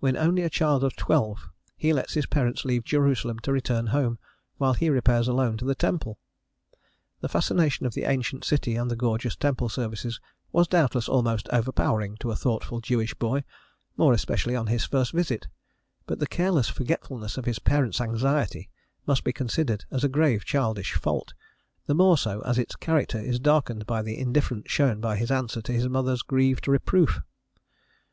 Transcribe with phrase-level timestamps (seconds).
[0.00, 4.18] When only a child of twelve he lets his parents leave Jerusalem to return home,
[4.56, 6.18] while he repairs alone to the temple.
[7.20, 10.18] The fascination of the ancient city and the gorgeous temple services
[10.50, 13.44] was doubtless almost overpowering to a thoughtful Jewish boy,
[13.96, 15.46] more especially on his first visit:
[16.04, 18.70] but the careless forgetfulness of his parents' anxiety
[19.06, 21.32] must be considered as a grave childish fault,
[21.86, 25.62] the more so as its character is darkened by the indifference shown by his answer
[25.62, 27.20] to his mother's grieved reproof.